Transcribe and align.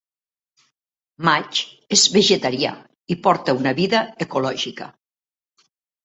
Macht 1.27 1.59
és 1.97 2.05
vegetarià 2.15 2.71
i 3.15 3.17
porta 3.27 3.55
una 3.59 3.73
vida 3.81 4.01
ecològica. 4.27 4.89